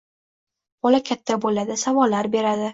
Bola 0.87 1.01
katta 1.11 1.39
bo‘ladi, 1.45 1.79
savollar 1.85 2.35
beradi 2.39 2.69